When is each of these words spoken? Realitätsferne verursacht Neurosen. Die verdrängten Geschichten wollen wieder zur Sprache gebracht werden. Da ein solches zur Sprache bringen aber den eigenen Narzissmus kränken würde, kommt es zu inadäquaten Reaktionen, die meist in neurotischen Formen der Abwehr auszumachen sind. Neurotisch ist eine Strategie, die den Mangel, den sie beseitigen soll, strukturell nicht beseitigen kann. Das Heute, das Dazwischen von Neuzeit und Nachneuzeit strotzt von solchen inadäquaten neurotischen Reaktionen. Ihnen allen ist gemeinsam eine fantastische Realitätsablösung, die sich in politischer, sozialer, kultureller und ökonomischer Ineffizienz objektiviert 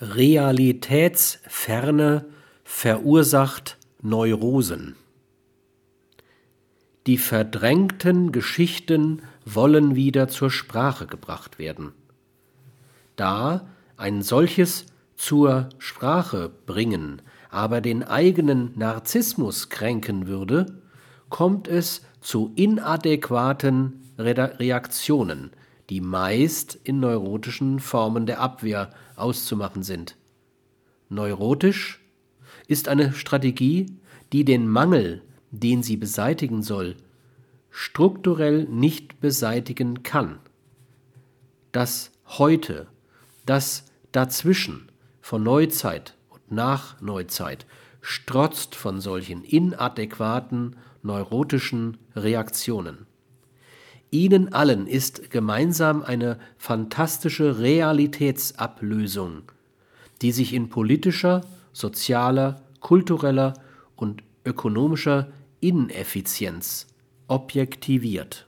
Realitätsferne 0.00 2.24
verursacht 2.64 3.76
Neurosen. 4.00 4.96
Die 7.06 7.18
verdrängten 7.18 8.32
Geschichten 8.32 9.20
wollen 9.44 9.94
wieder 9.96 10.28
zur 10.28 10.50
Sprache 10.50 11.06
gebracht 11.06 11.58
werden. 11.58 11.92
Da 13.16 13.68
ein 13.96 14.22
solches 14.22 14.86
zur 15.16 15.68
Sprache 15.78 16.50
bringen 16.66 17.20
aber 17.50 17.80
den 17.80 18.04
eigenen 18.04 18.72
Narzissmus 18.76 19.68
kränken 19.68 20.26
würde, 20.26 20.66
kommt 21.28 21.68
es 21.68 22.02
zu 22.20 22.52
inadäquaten 22.56 24.02
Reaktionen, 24.18 25.50
die 25.90 26.00
meist 26.00 26.74
in 26.74 27.00
neurotischen 27.00 27.80
Formen 27.80 28.26
der 28.26 28.40
Abwehr 28.40 28.90
auszumachen 29.16 29.82
sind. 29.82 30.16
Neurotisch 31.08 32.00
ist 32.66 32.88
eine 32.88 33.12
Strategie, 33.12 33.86
die 34.32 34.44
den 34.44 34.68
Mangel, 34.68 35.22
den 35.50 35.82
sie 35.82 35.96
beseitigen 35.96 36.62
soll, 36.62 36.96
strukturell 37.70 38.64
nicht 38.64 39.20
beseitigen 39.20 40.02
kann. 40.02 40.38
Das 41.72 42.12
Heute, 42.26 42.88
das 43.46 43.86
Dazwischen 44.12 44.90
von 45.22 45.42
Neuzeit 45.42 46.14
und 46.28 46.52
Nachneuzeit 46.52 47.64
strotzt 48.02 48.74
von 48.74 49.00
solchen 49.00 49.44
inadäquaten 49.44 50.76
neurotischen 51.02 51.96
Reaktionen. 52.14 53.06
Ihnen 54.10 54.52
allen 54.52 54.86
ist 54.86 55.30
gemeinsam 55.30 56.02
eine 56.02 56.38
fantastische 56.56 57.58
Realitätsablösung, 57.58 59.42
die 60.22 60.32
sich 60.32 60.54
in 60.54 60.70
politischer, 60.70 61.42
sozialer, 61.72 62.62
kultureller 62.80 63.54
und 63.96 64.22
ökonomischer 64.44 65.28
Ineffizienz 65.60 66.86
objektiviert 67.26 68.47